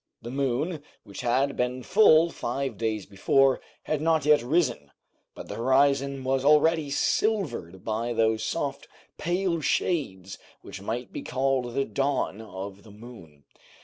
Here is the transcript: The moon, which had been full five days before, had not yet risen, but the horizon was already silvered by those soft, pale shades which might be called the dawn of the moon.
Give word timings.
The 0.23 0.31
moon, 0.31 0.81
which 1.03 1.21
had 1.21 1.55
been 1.55 1.83
full 1.83 2.31
five 2.31 2.75
days 2.75 3.05
before, 3.05 3.61
had 3.83 4.01
not 4.01 4.25
yet 4.25 4.41
risen, 4.41 4.89
but 5.35 5.47
the 5.47 5.53
horizon 5.53 6.23
was 6.23 6.43
already 6.43 6.89
silvered 6.89 7.85
by 7.85 8.11
those 8.11 8.43
soft, 8.43 8.87
pale 9.19 9.59
shades 9.61 10.39
which 10.63 10.81
might 10.81 11.13
be 11.13 11.21
called 11.21 11.75
the 11.75 11.85
dawn 11.85 12.41
of 12.41 12.81
the 12.81 12.89
moon. 12.89 13.43